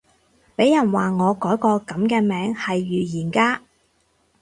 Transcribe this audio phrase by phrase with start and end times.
[0.55, 3.61] 俾人話我改個噉嘅名係預言家